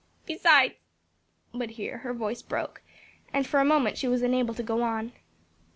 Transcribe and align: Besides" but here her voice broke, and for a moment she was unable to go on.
Besides" 0.25 0.73
but 1.53 1.69
here 1.77 1.99
her 1.99 2.11
voice 2.11 2.41
broke, 2.41 2.81
and 3.31 3.45
for 3.45 3.59
a 3.59 3.63
moment 3.63 3.99
she 3.99 4.07
was 4.07 4.23
unable 4.23 4.55
to 4.55 4.63
go 4.63 4.81
on. 4.81 5.11